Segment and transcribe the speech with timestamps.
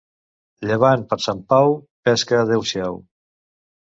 [0.67, 1.75] Llevant per Sant Pau,
[2.09, 2.97] pesca, adeu-siau.